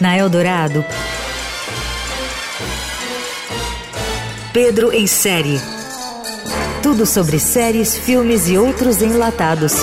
Na 0.00 0.16
Eldorado, 0.16 0.84
Pedro 4.52 4.92
em 4.92 5.06
série. 5.06 5.60
Tudo 6.82 7.04
sobre 7.04 7.38
séries, 7.38 7.94
filmes 7.94 8.48
e 8.48 8.56
outros 8.56 9.02
enlatados. 9.02 9.74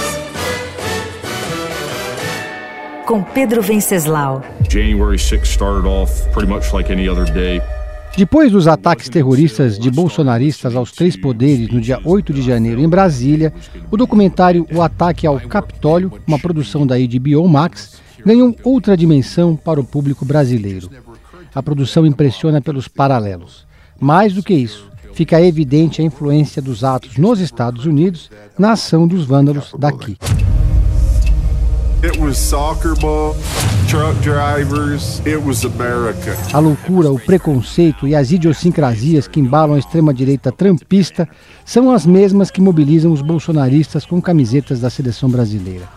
Com 3.05 3.21
Pedro 3.21 3.61
Venceslau. 3.61 4.43
January 4.67 5.19
6 5.19 5.47
started 5.47 5.87
off 5.87 6.27
pretty 6.31 6.47
much 6.47 6.73
like 6.73 6.91
any 6.91 7.07
other 7.07 7.25
day. 7.31 7.61
Depois 8.15 8.51
dos 8.51 8.67
ataques 8.67 9.09
terroristas 9.09 9.79
de 9.79 9.89
bolsonaristas 9.89 10.75
aos 10.75 10.91
três 10.91 11.17
poderes 11.17 11.69
no 11.69 11.81
dia 11.81 11.99
8 12.05 12.31
de 12.31 12.43
janeiro 12.43 12.79
em 12.79 12.87
Brasília, 12.87 13.51
o 13.89 13.97
documentário 13.97 14.67
O 14.71 14.83
Ataque 14.83 15.25
ao 15.25 15.39
Capitólio, 15.39 16.11
uma 16.27 16.37
produção 16.37 16.85
da 16.85 16.95
HBO 16.95 17.47
Max, 17.49 17.99
ganhou 18.23 18.55
outra 18.63 18.95
dimensão 18.95 19.55
para 19.55 19.79
o 19.79 19.83
público 19.83 20.23
brasileiro. 20.23 20.91
A 21.55 21.63
produção 21.63 22.05
impressiona 22.05 22.61
pelos 22.61 22.87
paralelos. 22.87 23.65
Mais 23.99 24.31
do 24.31 24.43
que 24.43 24.53
isso, 24.53 24.91
fica 25.13 25.41
evidente 25.41 25.99
a 25.99 26.05
influência 26.05 26.61
dos 26.61 26.83
atos 26.83 27.17
nos 27.17 27.39
Estados 27.39 27.87
Unidos 27.87 28.29
na 28.59 28.73
ação 28.73 29.07
dos 29.07 29.25
vândalos 29.25 29.73
daqui. 29.77 30.17
A 36.53 36.59
loucura, 36.59 37.09
o 37.09 37.17
preconceito 37.17 38.05
e 38.05 38.13
as 38.13 38.29
idiosincrasias 38.29 39.25
que 39.25 39.39
embalam 39.39 39.77
a 39.77 39.79
extrema-direita 39.79 40.51
trampista 40.51 41.25
são 41.63 41.91
as 41.91 42.05
mesmas 42.05 42.51
que 42.51 42.59
mobilizam 42.59 43.09
os 43.13 43.21
bolsonaristas 43.21 44.05
com 44.05 44.21
camisetas 44.21 44.81
da 44.81 44.89
seleção 44.89 45.29
brasileira. 45.29 45.87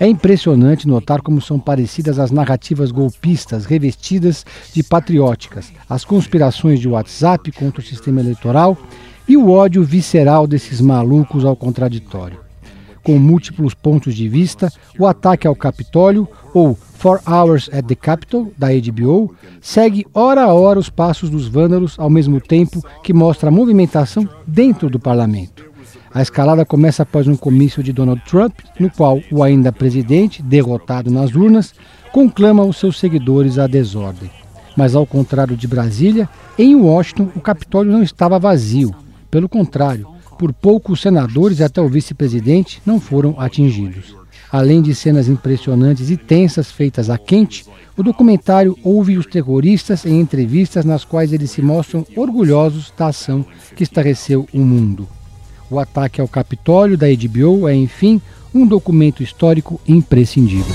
É 0.00 0.08
impressionante 0.08 0.88
notar 0.88 1.22
como 1.22 1.40
são 1.40 1.60
parecidas 1.60 2.18
as 2.18 2.32
narrativas 2.32 2.90
golpistas 2.90 3.64
revestidas 3.64 4.44
de 4.72 4.82
patrióticas, 4.82 5.72
as 5.88 6.04
conspirações 6.04 6.80
de 6.80 6.88
WhatsApp 6.88 7.52
contra 7.52 7.80
o 7.80 7.84
sistema 7.84 8.20
eleitoral 8.20 8.76
e 9.28 9.36
o 9.36 9.52
ódio 9.52 9.84
visceral 9.84 10.48
desses 10.48 10.80
malucos 10.80 11.44
ao 11.44 11.54
contraditório. 11.54 12.44
Com 13.04 13.18
múltiplos 13.18 13.74
pontos 13.74 14.14
de 14.14 14.26
vista, 14.28 14.72
o 14.98 15.06
ataque 15.06 15.46
ao 15.46 15.54
Capitólio, 15.54 16.26
ou 16.54 16.74
Four 16.74 17.20
Hours 17.28 17.68
at 17.70 17.84
the 17.84 17.94
Capitol, 17.94 18.50
da 18.56 18.68
HBO, 18.68 19.34
segue 19.60 20.06
hora 20.14 20.44
a 20.44 20.54
hora 20.54 20.78
os 20.78 20.88
passos 20.88 21.28
dos 21.28 21.46
vândalos, 21.46 21.96
ao 21.98 22.08
mesmo 22.08 22.40
tempo 22.40 22.82
que 23.02 23.12
mostra 23.12 23.50
a 23.50 23.52
movimentação 23.52 24.26
dentro 24.46 24.88
do 24.88 24.98
parlamento. 24.98 25.66
A 26.14 26.22
escalada 26.22 26.64
começa 26.64 27.02
após 27.02 27.28
um 27.28 27.36
comício 27.36 27.82
de 27.82 27.92
Donald 27.92 28.22
Trump, 28.24 28.54
no 28.80 28.88
qual 28.88 29.20
o 29.30 29.42
ainda 29.42 29.70
presidente, 29.70 30.42
derrotado 30.42 31.10
nas 31.10 31.34
urnas, 31.34 31.74
conclama 32.10 32.64
os 32.64 32.78
seus 32.78 32.98
seguidores 32.98 33.58
à 33.58 33.66
desordem. 33.66 34.30
Mas, 34.76 34.94
ao 34.94 35.04
contrário 35.04 35.56
de 35.56 35.68
Brasília, 35.68 36.28
em 36.56 36.74
Washington 36.74 37.28
o 37.36 37.40
Capitólio 37.40 37.92
não 37.92 38.02
estava 38.02 38.38
vazio. 38.38 38.94
Pelo 39.30 39.48
contrário, 39.48 40.13
por 40.34 40.52
pouco 40.52 40.96
senadores 40.96 41.58
e 41.58 41.64
até 41.64 41.80
o 41.80 41.88
vice-presidente 41.88 42.82
não 42.84 43.00
foram 43.00 43.34
atingidos. 43.38 44.16
Além 44.50 44.82
de 44.82 44.94
cenas 44.94 45.28
impressionantes 45.28 46.10
e 46.10 46.16
tensas 46.16 46.70
feitas 46.70 47.10
a 47.10 47.18
quente, 47.18 47.64
o 47.96 48.02
documentário 48.02 48.76
ouve 48.84 49.16
os 49.16 49.26
terroristas 49.26 50.04
em 50.04 50.20
entrevistas 50.20 50.84
nas 50.84 51.04
quais 51.04 51.32
eles 51.32 51.50
se 51.50 51.62
mostram 51.62 52.06
orgulhosos 52.14 52.92
da 52.96 53.06
ação 53.06 53.44
que 53.74 53.82
estarreceu 53.82 54.46
o 54.52 54.60
mundo. 54.60 55.08
O 55.70 55.78
ataque 55.78 56.20
ao 56.20 56.28
Capitólio 56.28 56.96
da 56.96 57.06
HBO 57.06 57.66
é, 57.68 57.74
enfim, 57.74 58.20
um 58.54 58.66
documento 58.66 59.22
histórico 59.22 59.80
imprescindível. 59.88 60.74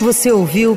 Você 0.00 0.30
ouviu 0.30 0.76